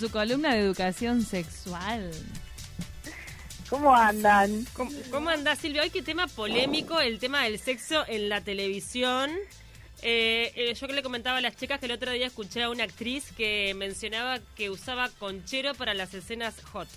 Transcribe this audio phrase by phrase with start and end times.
[0.00, 2.10] su columna de educación sexual.
[3.68, 4.64] ¿Cómo andan?
[4.72, 5.82] ¿Cómo, cómo andás, Silvia?
[5.82, 9.30] Hoy qué tema polémico, el tema del sexo en la televisión.
[10.00, 12.70] Eh, eh, yo que le comentaba a las chicas que el otro día escuché a
[12.70, 16.88] una actriz que mencionaba que usaba conchero para las escenas hot.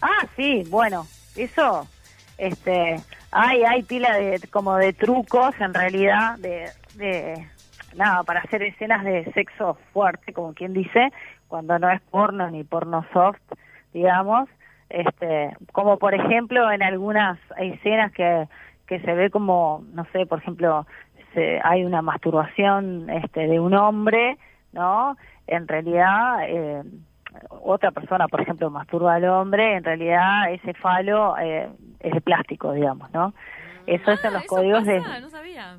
[0.00, 1.06] Ah, sí, bueno,
[1.36, 1.86] eso,
[2.38, 2.98] este,
[3.30, 7.46] hay, hay pila de, como de trucos en realidad, de, de,
[7.94, 11.12] nada, para hacer escenas de sexo fuerte, como quien dice,
[11.54, 13.38] cuando no es porno ni porno soft,
[13.92, 14.48] digamos,
[14.88, 18.48] este, como por ejemplo en algunas escenas que,
[18.88, 20.84] que se ve como, no sé, por ejemplo,
[21.32, 24.36] se, hay una masturbación este, de un hombre,
[24.72, 25.16] ¿no?
[25.46, 26.82] En realidad, eh,
[27.48, 31.68] otra persona, por ejemplo, masturba al hombre, en realidad ese falo eh,
[32.00, 33.32] es de plástico, digamos, ¿no?
[33.86, 35.20] Eso ah, son los eso códigos pasa, de...
[35.20, 35.76] No sabía.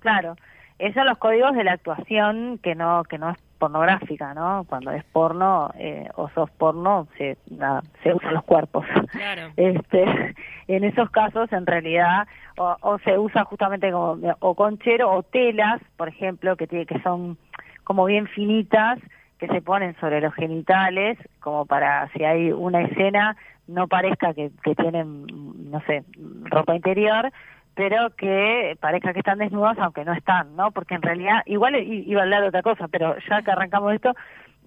[0.00, 0.36] Claro,
[0.78, 4.64] esos son los códigos de la actuación que no que no es pornográfica, ¿no?
[4.68, 8.84] Cuando es porno eh, o sos porno, se, nada, se usan los cuerpos.
[9.10, 9.52] Claro.
[9.56, 10.34] Este,
[10.68, 15.80] en esos casos, en realidad, o, o se usa justamente como o conchero o telas,
[15.96, 17.36] por ejemplo, que tiene que son
[17.84, 18.98] como bien finitas
[19.38, 23.36] que se ponen sobre los genitales, como para si hay una escena
[23.66, 25.26] no parezca que, que tienen,
[25.70, 26.04] no sé,
[26.44, 27.32] ropa interior,
[27.76, 30.72] pero que parezca que están desnudas aunque no están, ¿no?
[30.72, 34.14] Porque en realidad, igual iba a hablar de otra cosa, pero ya que arrancamos esto,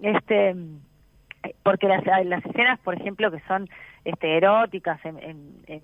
[0.00, 0.54] este
[1.62, 3.68] porque las, las escenas, por ejemplo, que son
[4.04, 5.82] este eróticas en, en, en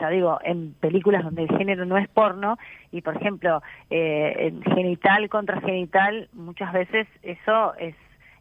[0.00, 2.58] ya digo, en películas donde el género no es porno,
[2.90, 7.94] y por ejemplo, eh, en genital contra genital, muchas veces eso es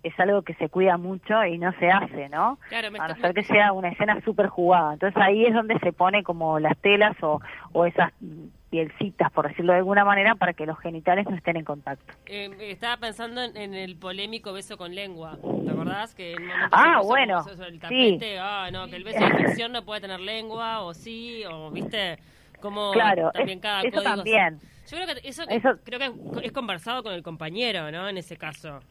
[0.07, 2.59] es algo que se cuida mucho y no se hace, ¿no?
[2.69, 4.93] Claro, me a no ser que sea una escena súper jugada.
[4.93, 7.41] Entonces ahí es donde se pone como las telas o,
[7.73, 8.11] o esas
[8.69, 12.13] pielcitas, por decirlo de alguna manera, para que los genitales no estén en contacto.
[12.25, 15.37] Eh, estaba pensando en, en el polémico beso con lengua.
[15.63, 16.13] ¿Te acordás?
[16.13, 17.79] Que en Ah, puso bueno, el sí.
[17.79, 18.39] tapete.
[18.39, 22.17] Ah, no, que el beso de ficción no puede tener lengua, o sí, o viste,
[22.61, 24.15] como Claro, también es- cada eso código.
[24.15, 24.59] también.
[24.89, 28.07] Yo creo que eso, Eso- creo que es conversado con el compañero, ¿no?
[28.09, 28.81] En ese caso.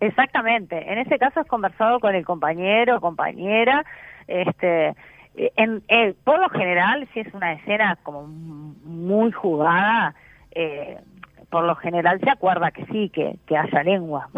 [0.00, 0.90] Exactamente.
[0.90, 3.84] En ese caso has conversado con el compañero compañera.
[4.26, 4.94] Este,
[5.34, 10.14] en, eh, por lo general, si es una escena como muy jugada,
[10.52, 10.98] eh,
[11.50, 14.28] por lo general se acuerda que sí, que, que haya lengua.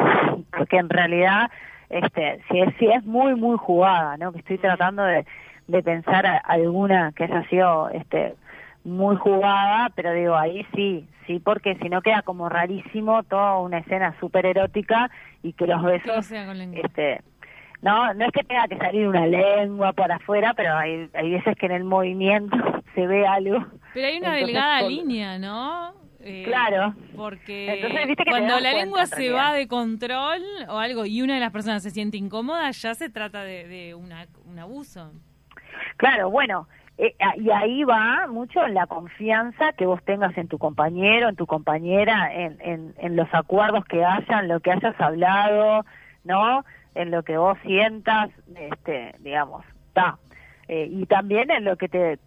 [0.56, 1.50] Porque en realidad,
[1.90, 4.32] este, si es, si es muy, muy jugada, ¿no?
[4.32, 5.24] Que estoy tratando de,
[5.68, 8.34] de pensar alguna que haya sido, este,
[8.84, 13.78] muy jugada, pero digo, ahí sí, sí, porque si no queda como rarísimo toda una
[13.78, 15.10] escena súper erótica
[15.42, 17.20] y que los besos, este,
[17.80, 21.56] no, no es que tenga que salir una lengua por afuera, pero hay, hay veces
[21.56, 22.56] que en el movimiento
[22.94, 23.64] se ve algo.
[23.94, 25.92] Pero hay una Entonces, delgada por- línea, ¿no?
[26.24, 26.94] Eh, Claro.
[27.16, 29.36] Porque Entonces, viste que te cuando la lengua en se realidad.
[29.50, 33.10] va de control o algo y una de las personas se siente incómoda, ya se
[33.10, 35.10] trata de, de una, un abuso.
[35.96, 40.58] Claro, bueno, eh, a- y ahí va mucho la confianza que vos tengas en tu
[40.58, 45.84] compañero, en tu compañera, en, en, los acuerdos que hayan, lo que hayas hablado,
[46.24, 46.64] ¿no?
[46.94, 50.18] En lo que vos sientas, este, digamos, está.
[50.68, 52.18] Eh, y también en lo que te,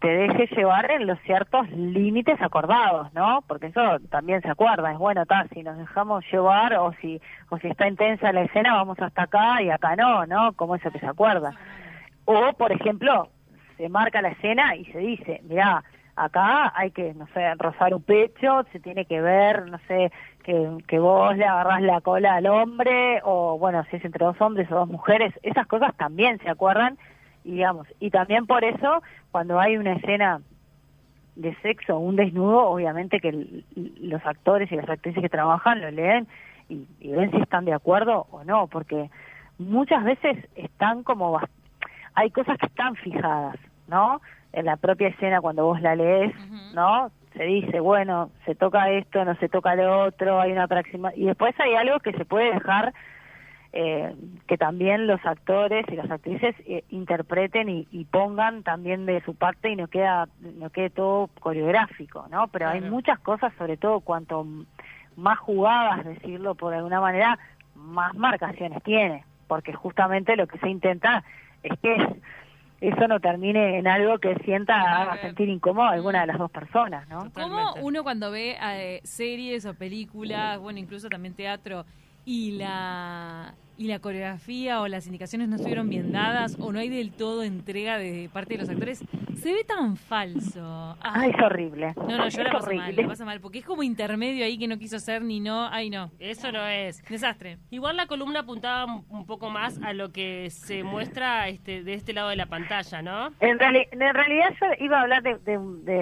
[0.00, 3.44] te deje llevar en los ciertos límites acordados, ¿no?
[3.46, 7.58] Porque eso también se acuerda, es bueno, está, si nos dejamos llevar o si, o
[7.58, 10.52] si está intensa la escena, vamos hasta acá y acá no, ¿no?
[10.54, 11.54] Como eso que se acuerda.
[12.24, 13.28] O, por ejemplo,
[13.76, 15.84] se marca la escena y se dice, mira,
[16.16, 20.10] acá hay que, no sé, rozar un pecho, se tiene que ver, no sé,
[20.42, 24.70] que, vos le agarrás la cola al hombre, o bueno, si es entre dos hombres
[24.70, 26.96] o dos mujeres, esas cosas también se acuerdan,
[27.44, 30.40] y digamos, y también por eso, cuando hay una escena
[31.36, 33.62] de sexo, un desnudo, obviamente que
[34.00, 36.26] los actores y las actrices que trabajan lo leen
[36.68, 39.10] y, y ven si están de acuerdo o no, porque
[39.58, 41.50] muchas veces están como bas-
[42.16, 43.56] hay cosas que están fijadas,
[43.86, 44.20] ¿no?
[44.52, 46.34] En la propia escena cuando vos la lees.
[46.74, 47.10] ¿no?
[47.34, 51.26] Se dice, bueno, se toca esto, no se toca lo otro, hay una próxima y
[51.26, 52.94] después hay algo que se puede dejar
[53.74, 54.14] eh,
[54.46, 59.34] que también los actores y las actrices eh, interpreten y, y pongan también de su
[59.34, 62.48] parte y no queda no quede todo coreográfico, ¿no?
[62.48, 64.46] Pero hay muchas cosas, sobre todo cuanto
[65.16, 67.38] más jugadas, decirlo por alguna manera,
[67.74, 71.22] más marcaciones tiene, porque justamente lo que se intenta
[71.66, 72.20] es que
[72.80, 76.50] eso no termine en algo que sienta haga sentir incómodo a alguna de las dos
[76.50, 77.18] personas, ¿no?
[77.18, 77.80] ¿Cómo Totalmente.
[77.82, 81.84] uno cuando ve eh, series o películas, bueno, incluso también teatro,
[82.24, 86.88] y la y la coreografía o las indicaciones no estuvieron bien dadas o no hay
[86.88, 89.04] del todo entrega de parte de los actores,
[89.36, 90.60] se ve tan falso.
[90.62, 91.92] Ah, ah es horrible.
[91.96, 94.68] No, no, yo la paso mal, la paso mal, porque es como intermedio ahí que
[94.68, 96.10] no quiso ser ni no, ay no.
[96.18, 97.02] Eso no es.
[97.08, 97.58] Desastre.
[97.70, 102.12] Igual la columna apuntaba un poco más a lo que se muestra este, de este
[102.12, 103.28] lado de la pantalla, ¿no?
[103.40, 105.36] En, en realidad yo iba a hablar de,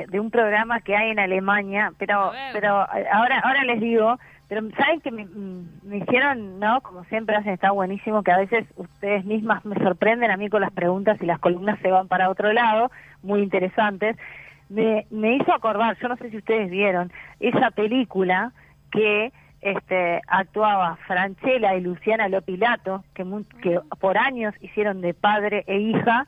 [0.07, 4.19] de, un programa que hay en Alemania, pero, pero ahora, ahora les digo
[4.49, 5.27] pero saben que me,
[5.97, 6.81] hicieron, ¿no?
[6.83, 10.61] Como siempre hacen, está buenísimo que a veces ustedes mismas me sorprenden a mí con
[10.61, 12.91] las preguntas y las columnas se van para otro lado,
[13.23, 14.17] muy interesantes.
[14.69, 18.53] Me, me hizo acordar, yo no sé si ustedes vieron, esa película
[18.91, 19.33] que
[19.65, 23.25] este, actuaba Franchella y Luciana Lopilato, que,
[23.63, 26.27] que por años hicieron de padre e hija,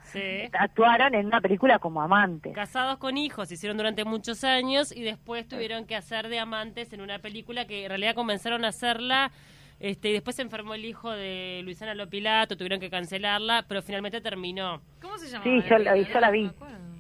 [0.59, 2.55] actuaron en una película como amantes.
[2.55, 7.03] Casados con hijos, hicieron durante muchos años y después tuvieron que hacer de amantes en
[7.03, 9.31] una película que en realidad comenzaron a hacerla.
[9.79, 14.23] Este, y después se enfermó el hijo de Luciana Lopilato, tuvieron que cancelarla, pero finalmente
[14.23, 14.81] terminó.
[15.03, 15.45] ¿Cómo se llama?
[15.45, 16.51] Sí, yo, yo la vi.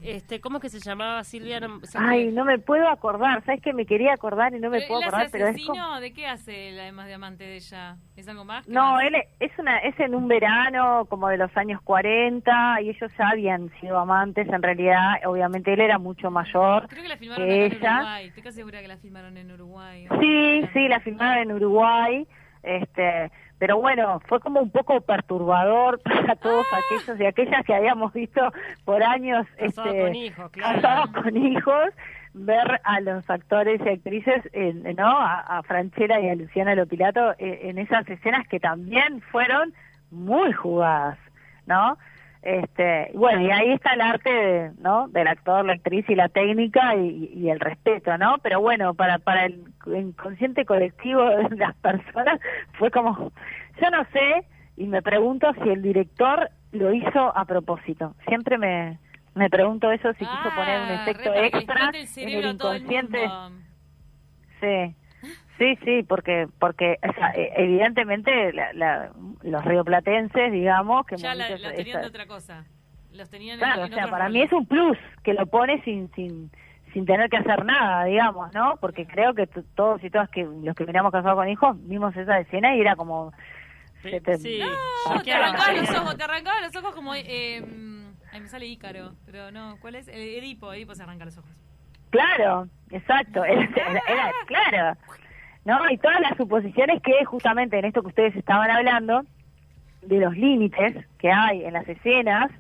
[0.06, 1.60] Este, ¿Cómo es que se llamaba Silvia?
[1.94, 3.44] Ay, no me puedo acordar.
[3.44, 5.28] ¿Sabes que me quería acordar y no me puedo acordar?
[5.32, 5.56] pero es
[6.00, 7.96] ¿De qué hace el además diamante de ella?
[8.16, 8.68] ¿Es algo más?
[8.68, 13.10] No, él es, una, es en un verano como de los años 40 y ellos
[13.18, 14.48] ya habían sido amantes.
[14.48, 18.26] En realidad, obviamente él era mucho mayor Creo que la filmaron en Uruguay.
[18.26, 20.06] Estoy casi segura que la filmaron en Uruguay.
[20.20, 22.26] Sí, sí, la filmaron en Uruguay.
[22.62, 26.80] Este, pero bueno, fue como un poco perturbador para todos ah.
[26.84, 28.40] aquellos y aquellas que habíamos visto
[28.84, 31.88] por años casados este, con hijos, casados con hijos,
[32.34, 34.42] ver a los actores y actrices,
[34.96, 35.08] ¿no?
[35.08, 39.72] A, a, Franchella y a Luciana Lopilato en, en esas escenas que también fueron
[40.10, 41.18] muy jugadas,
[41.66, 41.96] ¿no?
[42.42, 45.08] Este, bueno, y ahí está el arte, ¿no?
[45.08, 48.36] Del actor, la actriz y la técnica y, el respeto, ¿no?
[48.42, 52.40] Pero bueno, para para el inconsciente colectivo de las personas
[52.78, 53.32] fue como,
[53.80, 54.46] yo no sé
[54.76, 58.14] y me pregunto si el director lo hizo a propósito.
[58.28, 58.98] Siempre me
[59.34, 63.28] me pregunto eso si quiso poner un ah, efecto extra en el inconsciente.
[64.60, 64.96] sí.
[65.58, 66.98] Sí, sí, porque porque
[67.34, 68.52] e, evidentemente
[69.42, 72.64] los rioplatenses, digamos, que ya la, tenían de otra cosa.
[73.12, 76.50] Los tenían claro, o sea, para mí es un plus que lo pone sin sin
[76.92, 78.76] sin tener que hacer nada, digamos, ¿no?
[78.80, 82.38] Porque creo que todos y todas que los que miramos casados con hijos vimos esa
[82.38, 83.32] escena y era como
[84.02, 84.60] sí, te, sí.
[84.60, 87.62] No, te arrancaban los ojos, te arrancaban los ojos como eh,
[88.32, 90.08] ahí me sale Ícaro, pero no, ¿cuál es?
[90.08, 91.50] Edipo, Edipo se arranca los ojos.
[92.10, 94.98] Claro, exacto, era claro.
[95.66, 95.90] ¿No?
[95.90, 99.22] Y todas las suposiciones que justamente en esto que ustedes estaban hablando,
[100.00, 102.50] de los límites que hay en las escenas,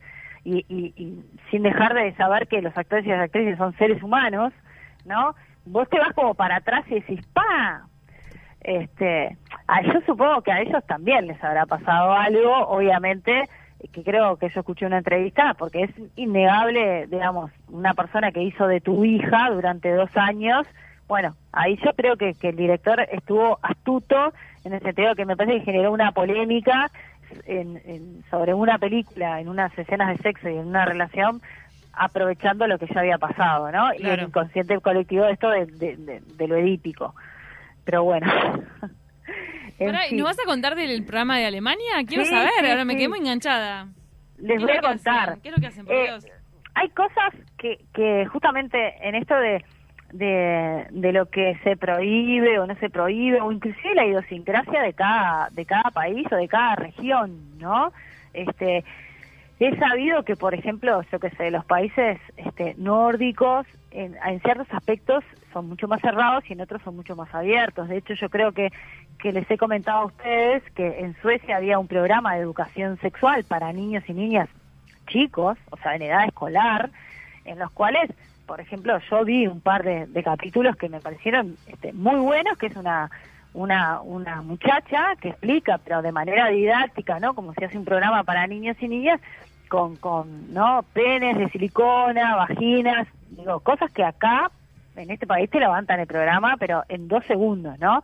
[0.44, 4.52] y, y, sin dejar de saber que los actores y las actrices son seres humanos,
[5.04, 5.34] ¿no?
[5.64, 7.86] Vos te vas como para atrás y decís, ¡pa!
[8.60, 9.36] Este,
[9.68, 13.48] a, yo supongo que a ellos también les habrá pasado algo, obviamente,
[13.92, 18.66] que creo que yo escuché una entrevista, porque es innegable, digamos, una persona que hizo
[18.66, 20.66] de tu hija durante dos años,
[21.08, 24.32] bueno, ahí yo creo que, el director estuvo astuto
[24.64, 26.90] en el sentido que me parece que generó una polémica
[27.46, 31.40] en, sobre una película, en unas escenas de sexo y en una relación,
[31.92, 33.90] aprovechando lo que ya había pasado, ¿no?
[33.94, 37.14] Y el inconsciente colectivo de esto de, lo edípico.
[37.84, 38.26] Pero bueno.
[40.12, 42.02] ¿No vas a contar del programa de Alemania?
[42.06, 43.88] Quiero saber, ahora me quedo muy enganchada.
[44.38, 45.38] Les voy a contar.
[45.40, 46.18] ¿Qué es lo que hacen, por eh,
[46.74, 49.64] Hay cosas que, que justamente en esto de
[50.18, 55.48] de, lo que se prohíbe o no se prohíbe, o inclusive la idiosincrasia de cada,
[55.50, 57.92] de cada país o de cada región, ¿no?
[58.32, 58.84] Este,
[59.58, 64.66] he sabido que, por ejemplo, yo que sé, los países este, nórdicos, en, en, ciertos
[64.72, 67.88] aspectos son mucho más cerrados y en otros son mucho más abiertos.
[67.88, 68.70] De hecho, yo creo que,
[69.18, 73.44] que les he comentado a ustedes que en Suecia había un programa de educación sexual
[73.44, 74.48] para niños y niñas
[75.06, 76.90] chicos, o sea, en edad escolar,
[77.44, 78.10] en los cuales
[78.46, 82.66] por ejemplo, yo vi un par de, capítulos que me parecieron este, muy buenos, que
[82.66, 83.10] es una,
[83.52, 87.34] una, una muchacha que explica, pero de manera didáctica, ¿no?
[87.34, 89.20] Como si hace un programa para niños y niñas,
[89.68, 90.84] con, con ¿no?
[90.92, 94.50] penes de silicona, vaginas, digo, cosas que acá,
[94.94, 98.02] en este país, te levantan el programa, pero en dos segundos, ¿no?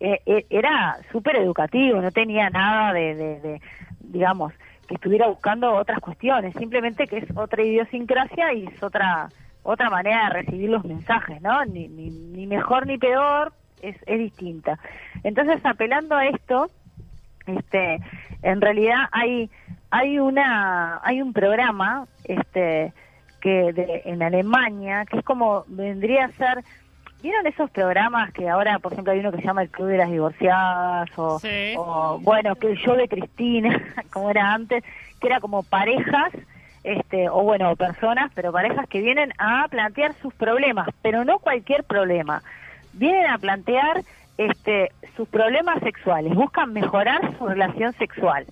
[0.00, 3.60] Eh, eh, era súper educativo, no tenía nada de, de,
[4.00, 4.52] digamos,
[4.88, 9.28] que estuviera buscando otras cuestiones, simplemente que es otra idiosincrasia y es otra
[9.62, 11.64] otra manera de recibir los mensajes, ¿no?
[11.64, 14.78] Ni, ni, mejor ni peor, es, es distinta.
[15.22, 16.70] Entonces, apelando a esto,
[17.46, 18.00] este,
[18.42, 19.50] en realidad hay
[19.90, 22.92] hay una hay un programa este
[23.40, 26.64] que de, en Alemania que es como vendría a ser
[27.22, 29.96] ¿Vieron esos programas que ahora, por ejemplo, hay uno que se llama El Club de
[29.96, 31.74] las Divorciadas o, Sí.
[31.78, 33.80] o, bueno, que el show de Cristina,
[34.12, 34.82] como era antes,
[35.20, 36.32] que era como parejas,
[36.84, 41.84] este, o bueno, personas, pero parejas que vienen a plantear sus problemas, pero no cualquier
[41.84, 42.42] problema.
[42.92, 44.02] Vienen a plantear
[44.38, 48.46] este, sus problemas sexuales, buscan mejorar su relación sexual.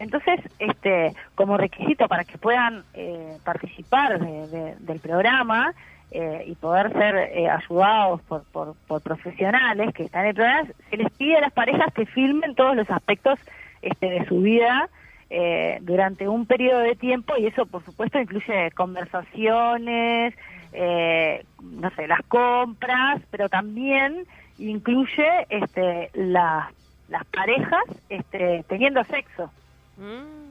[0.00, 5.72] Entonces, este, como requisito para que puedan eh, participar de- de- del programa
[6.10, 10.68] eh, y poder ser eh, ayudados por, por, por profesionales que están en el programa,
[10.90, 13.38] se les pide a las parejas que filmen todos los aspectos
[13.82, 14.88] este, de su vida
[15.30, 20.34] eh, durante un periodo de tiempo y eso, por supuesto, incluye conversaciones,
[20.72, 24.26] eh, no sé, las compras, pero también
[24.58, 26.72] incluye este, las
[27.08, 29.50] las parejas este, teniendo sexo.
[29.96, 30.48] Mm.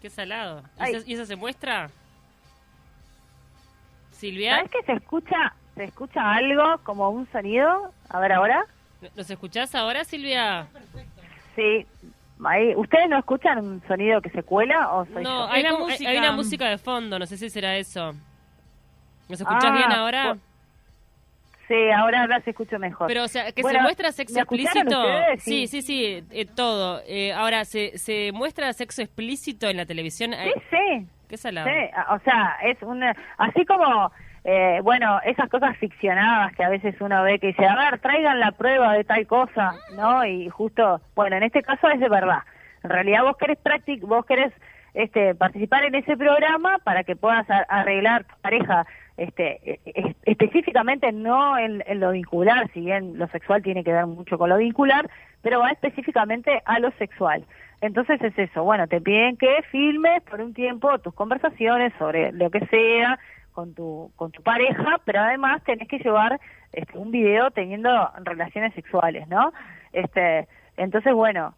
[0.00, 0.60] Qué salado.
[0.78, 0.94] ¿Y Ay.
[0.94, 1.90] eso, y eso se muestra?
[4.10, 7.92] Silvia, ¿Sabes que se escucha, se escucha algo como un sonido?
[8.08, 8.64] A ver ahora.
[9.16, 10.68] ¿nos escuchás ahora, Silvia?
[11.56, 11.86] Sí.
[12.44, 12.74] Ahí.
[12.74, 15.52] ¿Ustedes no escuchan un sonido que se cuela o soy No, yo?
[15.52, 16.10] hay, una hay- música.
[16.10, 18.12] hay una música de fondo, no sé si será eso.
[19.28, 20.34] ¿Nos escuchás Ah, bien ahora?
[20.34, 20.40] po-
[21.68, 23.06] Sí, ahora, ahora se escucha mejor.
[23.06, 25.00] Pero, o sea, que Bueno, se muestra sexo ¿me escucharon explícito.
[25.06, 25.42] ustedes?
[25.42, 27.00] Sí, sí, sí, eh, todo.
[27.06, 30.32] Eh, ahora, ¿se, ¿se muestra sexo explícito en la televisión?
[30.34, 31.06] Sí, sí.
[31.28, 31.66] Qué salado.
[31.68, 31.74] Sí,
[32.10, 34.12] o sea, es una, así como,
[34.44, 38.40] eh, bueno, esas cosas ficcionadas que a veces uno ve que dice, a ver, traigan
[38.40, 40.24] la prueba de tal cosa, ¿no?
[40.24, 42.40] Y justo, bueno, en este caso es de verdad.
[42.82, 44.52] En realidad vos querés practic, vos querés
[44.94, 48.84] este, participar en ese programa para que puedas arreglar tu pareja,
[49.16, 53.92] este, e- e- específicamente no en, en lo vincular, si bien lo sexual tiene que
[53.92, 55.08] ver mucho con lo vincular,
[55.42, 57.44] pero va específicamente a lo sexual.
[57.80, 62.50] Entonces es eso, bueno, te piden que filmes por un tiempo tus conversaciones sobre lo
[62.50, 63.18] que sea
[63.52, 66.40] con tu con tu pareja, pero además tenés que llevar
[66.72, 67.88] este, un video teniendo
[68.24, 69.52] relaciones sexuales, ¿no?
[69.92, 71.54] Este, entonces bueno,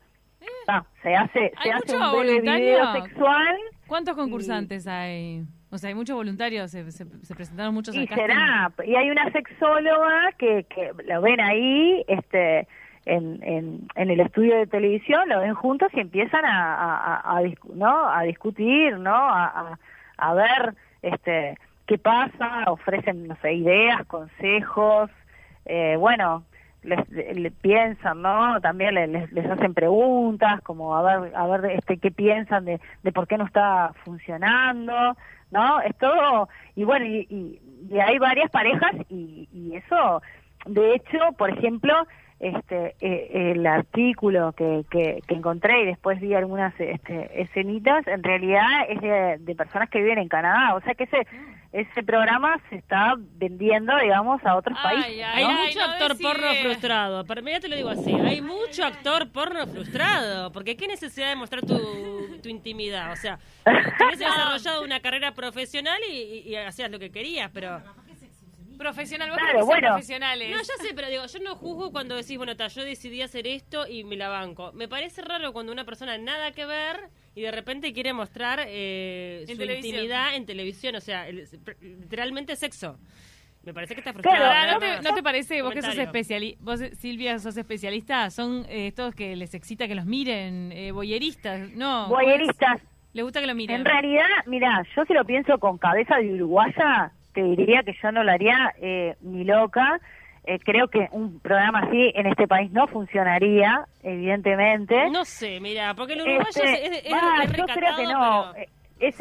[0.69, 5.43] ah, se hace se ¿Hay hace un video sexual ¿Cuántos concursantes hay?
[5.71, 9.31] O sea, hay muchos voluntarios, se, se- se presentaron muchos y será y hay una
[9.33, 12.67] sexóloga que, que lo ven ahí este
[13.07, 17.43] en, en, en el estudio de televisión lo ven juntos y empiezan a, a, a-
[17.75, 19.79] no a discutir no a,
[20.17, 25.11] a ver este qué pasa ofrecen no sé ideas consejos
[25.67, 26.45] eh, bueno
[26.83, 31.71] les, le- piensan no también le- les, les hacen preguntas como a ver a ver
[31.73, 35.17] este qué piensan de, de por qué no está funcionando
[35.51, 37.61] no es todo y bueno y, y-
[37.91, 40.23] y hay varias parejas y, y eso
[40.67, 41.95] de hecho por ejemplo
[42.41, 48.23] este eh, el artículo que, que, que encontré y después vi algunas este, escenitas en
[48.23, 51.27] realidad es de, de personas que viven en Canadá o sea que ese
[51.75, 56.09] ese programa se está vendiendo digamos a otros Ay, países ay, Hay mucho no actor
[56.13, 56.29] decide.
[56.29, 57.25] porno frustrado.
[57.27, 58.13] Para mí ya te lo digo así.
[58.15, 60.53] Hay mucho actor porno frustrado.
[60.53, 61.77] Porque qué necesidad de mostrar tu,
[62.43, 63.11] tu intimidad.
[63.13, 63.39] O sea,
[63.99, 67.83] tienes desarrollado una carrera profesional y, y- y hacías lo que querías, pero...
[68.79, 69.89] Profesional, vos Claro, tenés que ser bueno.
[69.95, 70.51] profesionales.
[70.51, 73.47] No, ya sé, pero digo, yo no juzgo cuando decís, bueno, ta, yo decidí hacer
[73.47, 74.73] esto y me la banco.
[74.73, 79.45] Me parece raro cuando una persona nada que ver y de repente quiere mostrar eh,
[79.49, 79.95] su televisión.
[79.95, 81.49] intimidad en televisión, o sea, el-
[81.81, 82.99] literalmente sexo.
[83.63, 84.45] Me parece que está Claro, frustrado.
[84.61, 86.63] Ahora, ¿no, te, no te parece vos que sos especialista?
[86.63, 88.29] Vos, Silvia, sos especialista.
[88.31, 91.71] Son eh, estos que les excita que los miren, eh, boyeristas.
[91.71, 92.09] No.
[92.09, 92.57] Voyeristas.
[92.59, 93.15] ¿cómo es?
[93.15, 93.77] Les gusta que lo miren.
[93.77, 98.11] En realidad, mira, yo si lo pienso con cabeza de uruguaya, te diría que yo
[98.13, 100.01] no lo haría eh, ni loca.
[100.47, 105.11] Eh, creo que un programa así en este país no funcionaría, evidentemente.
[105.11, 108.53] No sé, mira, porque el uruguayo Este, es, es, yo creo que no.
[108.55, 108.67] pero-
[109.01, 109.17] Es,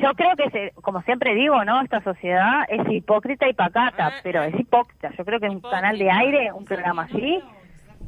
[0.00, 1.80] yo creo que, como siempre digo, ¿no?
[1.80, 4.46] Esta sociedad es hipócrita y pacata, Ah, pero ah.
[4.46, 5.10] es hipócrita.
[5.16, 5.80] Yo creo que un Hipócrita.
[5.80, 7.40] canal de aire, un programa así,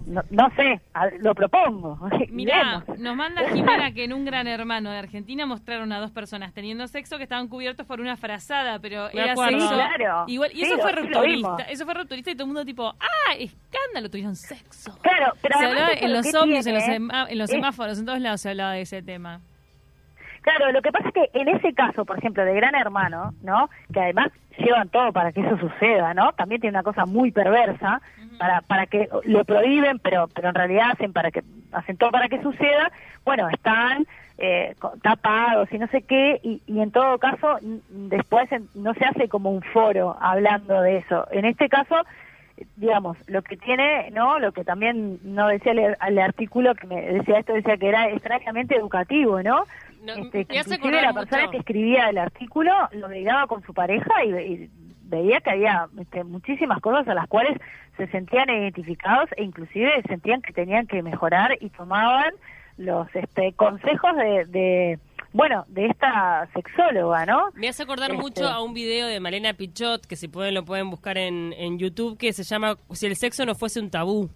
[0.07, 1.99] no, no sé, a- lo propongo.
[2.31, 2.99] Mirá, Vemos.
[3.01, 6.87] nos manda Jimena que en un gran hermano de Argentina mostraron a dos personas teniendo
[6.87, 9.59] sexo que estaban cubiertos por una frazada, pero Me era acuerdo.
[9.61, 9.69] sexo.
[9.69, 10.25] Sí, claro.
[10.29, 11.57] Igual, y Sí, eso lo- fue rupturista.
[11.69, 13.35] eso fue rupturista y todo el mundo tipo, ¡ah!
[13.39, 14.97] Escándalo, tuvieron sexo.
[15.03, 18.41] Claro, pero se hablaba en lo los ómnibus, en los, en semáforos, en todos lados
[18.41, 19.41] se hablaba de ese tema.
[20.43, 23.69] Claro, lo que pasa es que en ese caso, por ejemplo, de Gran Hermano, ¿no?
[23.93, 26.33] Que además llevan todo para que eso suceda, ¿no?
[26.35, 28.01] También tiene una cosa muy perversa
[28.39, 32.29] para para que lo prohíben, pero pero en realidad hacen para que hacen todo para
[32.29, 32.91] que suceda.
[33.25, 34.07] Bueno, están
[34.39, 37.59] eh, tapados y no sé qué y, y en todo caso
[37.91, 41.27] después en- no se hace como un foro hablando de eso.
[41.31, 41.97] En este caso
[42.77, 44.39] digamos, lo que tiene, ¿no?
[44.39, 48.09] Lo que también no decía el, el artículo que me decía esto, decía que era
[48.09, 49.65] extrañamente educativo, ¿no?
[50.03, 51.51] No, Este, me hace la persona mucho.
[51.51, 54.71] que escribía el artículo lo miraba con su pareja y, y
[55.07, 57.59] veía que había este, muchísimas cosas a las cuales
[57.97, 62.33] se sentían identificados e inclusive sentían que tenían que mejorar y tomaban
[62.77, 64.11] los este, consejos
[64.49, 64.99] de,
[65.33, 67.49] bueno, de esta sexóloga, ¿no?
[67.55, 70.65] Me hace acordar este mucho a un video de Malena Pichot, que si pueden lo
[70.65, 74.29] pueden buscar en, en YouTube, que se llama Si el sexo no fuese un tabú.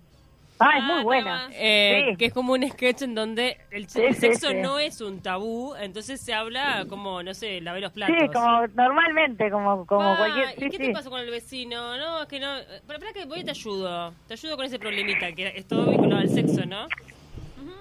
[0.63, 1.49] Ah, es muy buena.
[1.53, 6.21] Eh, que es como un sketch en donde el, sexo no es un tabú, entonces
[6.21, 8.15] se habla como, no sé, lavar los platos.
[8.21, 10.63] Sí, como normalmente, como, como ah, cualquier...
[10.63, 11.97] ¿Y qué te pasa con el vecino?
[11.97, 12.57] No, es que no...
[12.87, 14.13] Pero espera que voy y te ayudo.
[14.29, 16.87] Te ayudo con ese problemita, que es todo vinculado al sexo, ¿no?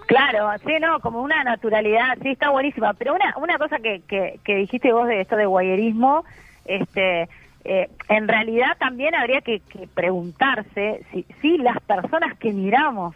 [0.07, 2.93] Claro, sí, no, como una naturalidad, sí, está buenísima.
[2.93, 6.23] Pero una, una cosa que, que, que dijiste vos de esto de guayerismo,
[6.63, 7.27] este
[7.65, 9.61] eh, en realidad también habría que,
[9.93, 13.15] preguntarse si, si, las personas que miramos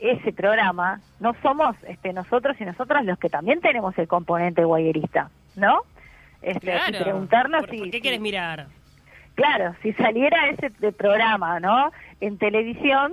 [0.00, 5.30] ese programa no somos este, nosotros y nosotras los que también tenemos el componente guayerista,
[5.56, 5.82] ¿no?
[6.40, 8.68] Este, preguntarnos si, qué quieres mirar?
[9.34, 11.92] Claro, si saliera ese programa, ¿no?
[12.20, 13.12] En televisión,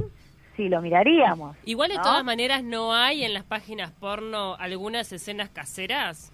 [0.55, 1.57] sí lo miraríamos.
[1.65, 6.31] Igual de todas maneras no hay en las páginas porno algunas escenas caseras.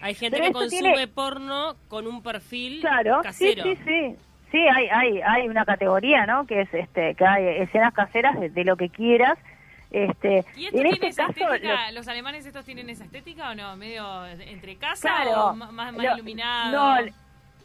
[0.00, 0.14] Hay.
[0.14, 3.62] gente que consume porno con un perfil claro, casero.
[3.62, 4.16] Sí, sí, sí.
[4.50, 6.46] Sí, hay, hay, hay una categoría, ¿no?
[6.46, 9.36] Que es este, que hay escenas caseras de, lo que quieras.
[9.90, 11.90] Este, ¿Y esto en este caso, estética?
[11.90, 13.76] ¿Los alemanes estos tienen esa estética o no?
[13.76, 17.02] ¿Medio entre casa o más, más iluminado?
[17.02, 17.12] No,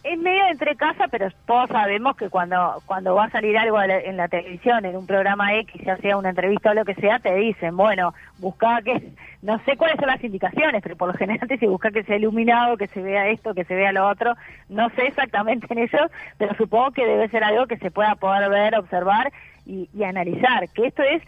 [0.03, 4.15] es medio entre casa, pero todos sabemos que cuando cuando va a salir algo en
[4.15, 7.36] la televisión, en un programa X, ya sea una entrevista o lo que sea, te
[7.36, 11.56] dicen, bueno, busca que, no sé cuáles son las indicaciones, pero por lo general te
[11.56, 14.36] dice busca que sea iluminado, que se vea esto, que se vea lo otro,
[14.70, 18.50] no sé exactamente en ellos, pero supongo que debe ser algo que se pueda poder
[18.50, 19.32] ver, observar
[19.65, 21.22] y, analizar, que esto es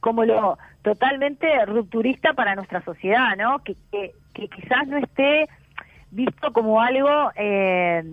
[0.00, 3.60] como lo totalmente rupturista para nuestra sociedad, ¿no?
[3.60, 5.48] que, que quizás no esté
[6.14, 8.04] visto como algo, eh,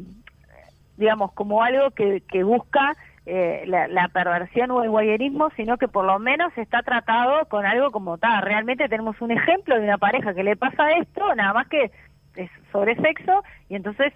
[0.97, 6.05] digamos, como algo que, que busca eh, la, perversión o el guayerismo, sino que por
[6.05, 8.41] lo menos está tratado con algo como tal.
[8.41, 11.91] Realmente tenemos un ejemplo de una pareja que le pasa esto, nada más que
[12.35, 14.11] es sobre sexo, y entonces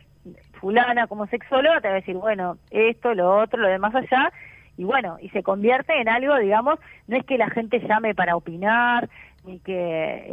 [0.59, 4.31] fulana como sexóloga te va a decir, bueno, esto, lo otro, lo demás allá,
[4.75, 8.35] y bueno, y se convierte en algo, digamos, no es que la gente llame para
[8.35, 9.07] opinar,
[9.45, 9.75] ni que,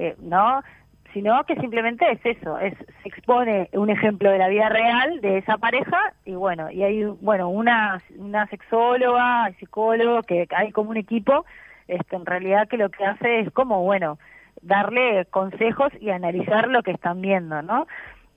[0.08, 0.62] eh, ¿no?
[1.12, 5.38] Sino que simplemente es eso, es se expone un ejemplo de la vida real de
[5.38, 10.96] esa pareja y bueno, y hay bueno, una una sexóloga, psicólogo que hay como un
[10.96, 11.44] equipo
[11.88, 14.18] este en realidad que lo que hace es como bueno,
[14.62, 17.86] darle consejos y analizar lo que están viendo, ¿no?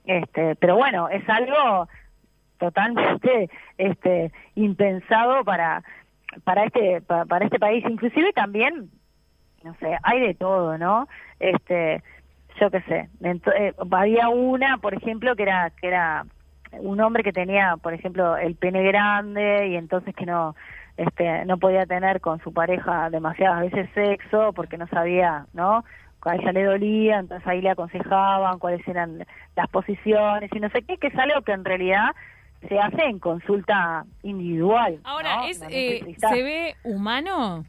[0.04, 1.88] Este, pero bueno, es algo
[2.58, 5.82] totalmente este impensado para
[6.44, 8.90] para este para, para este país, inclusive también
[9.66, 11.08] no sé, hay de todo, ¿no?
[11.40, 12.02] Este
[12.60, 16.24] yo qué sé, eh, había una, por ejemplo, que era que era
[16.72, 20.54] un hombre que tenía, por ejemplo, el pene grande y entonces que no
[20.96, 25.84] este no podía tener con su pareja demasiadas veces sexo porque no sabía, ¿no?
[26.22, 30.82] A ella le dolía, entonces ahí le aconsejaban cuáles eran las posiciones y no sé
[30.82, 32.16] qué, que es algo que en realidad
[32.68, 34.98] se hace en consulta individual.
[35.04, 37.64] Ahora, es, eh, ¿se ve humano?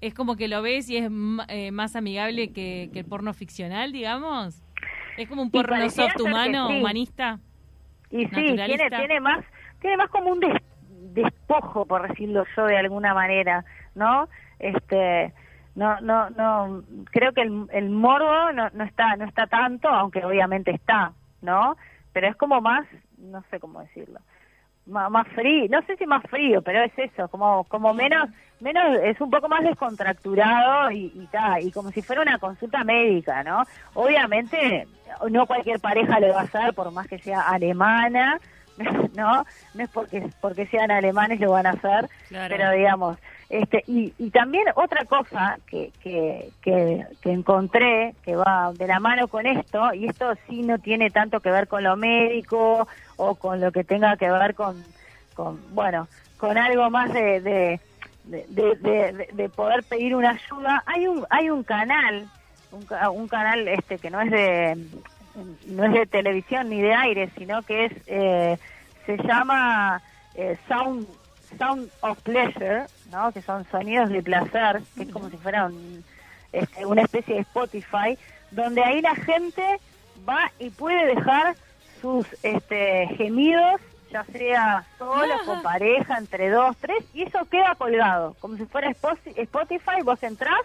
[0.00, 1.10] Es como que lo ves y es
[1.48, 4.62] eh, más amigable que, el porno ficcional, digamos.
[5.16, 7.38] Es como un porno soft humano, humanista.
[8.10, 9.44] Y sí, tiene, tiene más,
[9.80, 10.40] tiene más como un
[11.14, 14.28] despojo, por decirlo yo de alguna manera, ¿no?
[14.58, 15.32] Este,
[15.74, 20.24] no, no, no, creo que el, el morbo no, no está, no está tanto, aunque
[20.24, 21.76] obviamente está, ¿no?
[22.12, 22.86] Pero es como más,
[23.18, 24.20] no sé cómo decirlo
[24.86, 28.28] más, frío, no sé si más frío, pero es eso, como como menos
[28.60, 31.28] menos es un poco más descontracturado y y,
[31.66, 33.64] y como si fuera una consulta médica, ¿no?
[33.94, 34.86] Obviamente
[35.30, 38.38] no cualquier pareja lo va a hacer por más que sea alemana,
[39.14, 39.44] ¿no?
[39.74, 43.18] No es porque porque sean alemanes lo van a hacer, pero digamos,
[43.48, 48.98] este y, y también otra cosa que, que, que, que encontré que va de la
[49.00, 53.34] mano con esto, y esto sí no tiene tanto que ver con lo médico, o
[53.34, 54.82] con lo que tenga que ver con,
[55.34, 57.80] con bueno, con algo más de, de,
[58.24, 60.82] de, poder pedir una ayuda.
[60.86, 62.28] Hay un, hay un canal,
[62.72, 64.86] un, un, canal este que no es de
[65.66, 68.58] no es de televisión ni de aire, sino que es eh,
[69.04, 70.02] se llama
[70.34, 71.06] eh, Sound
[71.58, 73.32] Sound of Pleasure, ¿no?
[73.32, 75.70] Que son sonidos de placer, que es como si fuera
[76.52, 78.18] este, una especie de Spotify,
[78.50, 79.80] donde ahí la gente
[80.28, 81.56] va y puede dejar
[82.00, 83.80] sus este, gemidos,
[84.10, 88.90] ya sea solo, con pareja, entre dos, tres, y eso queda colgado, como si fuera
[88.90, 90.60] Spotify, vos entrás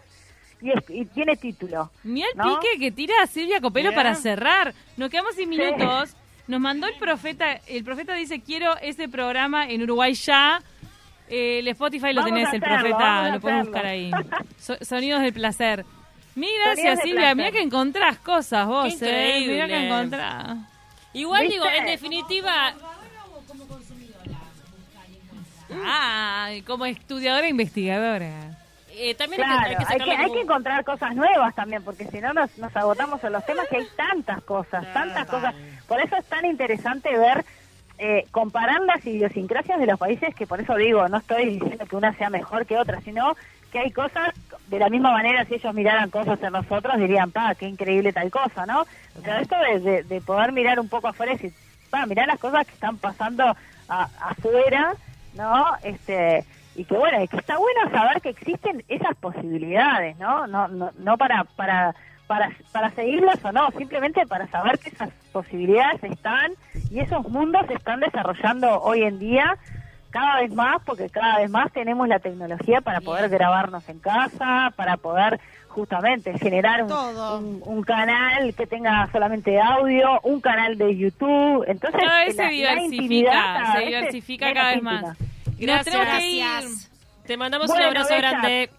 [0.61, 1.89] y, tiene título.
[2.03, 4.73] Mira el pique que tira Silvia Copelo para cerrar.
[4.97, 6.15] Nos quedamos sin minutos.
[6.47, 10.61] Nos mandó el profeta, el profeta dice, quiero ese programa en Uruguay ya.
[11.29, 14.11] Eh, el Spotify lo tenés, el profeta, lo puedes buscar ahí.
[14.81, 15.85] sonidos del placer.
[16.35, 19.45] Mira, gracias Silvia, mira que encontrás cosas vos, eh.
[19.47, 20.57] Mira que encontrás.
[21.13, 22.73] Igual digo, en definitiva...
[25.73, 28.60] Ah, como estudiadora e investigadora.
[28.93, 32.75] Eh, también hay, que, hay, que, encontrar cosas nuevas también, porque si no nos, nos
[32.75, 35.55] agotamos en los temas que hay tantas cosas, tantas cosas.
[35.87, 37.45] Por eso es tan interesante ver,
[37.97, 41.95] eh, comparar las idiosincrasias de los países, que por eso digo, no estoy diciendo que
[41.95, 43.35] una sea mejor que otra, sino
[43.71, 44.33] que hay cosas,
[44.67, 48.29] de la misma manera, si ellos miraran cosas en nosotros, dirían, pa, qué increíble tal
[48.29, 48.81] cosa, ¿no?
[48.81, 51.53] O sea, esto de, de, poder mirar un poco afuera y decir,
[51.89, 53.55] pa, mirar las cosas que están pasando
[53.87, 54.93] afuera,
[55.33, 55.65] ¿no?
[55.83, 60.47] Este y que bueno, que está bueno saber que existen esas posibilidades, ¿no?
[60.47, 61.95] No, no, no para, para,
[62.27, 66.53] para, para seguirlas o no, simplemente para saber que esas posibilidades están
[66.89, 69.57] y esos mundos se están desarrollando hoy en día
[70.11, 74.73] cada vez más, porque cada vez más tenemos la tecnología para poder grabarnos en casa,
[74.75, 81.63] para poder justamente generar un, un, canal que tenga solamente audio, un canal de YouTube,
[81.65, 85.30] entonces cada vez se diversifica, se diversifica cada vez más.
[85.61, 86.91] Gracias.
[87.25, 88.69] Te mandamos un abrazo grande.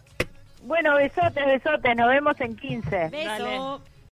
[0.63, 1.97] Bueno, besotes, besotes.
[1.97, 3.09] Nos vemos en 15.
[3.09, 3.81] Beso.